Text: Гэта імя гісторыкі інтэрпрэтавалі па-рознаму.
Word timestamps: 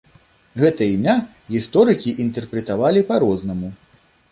Гэта 0.61 0.87
імя 0.93 1.15
гісторыкі 1.57 2.15
інтэрпрэтавалі 2.25 3.07
па-рознаму. 3.13 3.75